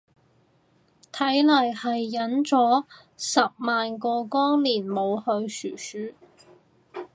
[1.13, 6.15] 睇嚟係忍咗十萬個光年冇去殊殊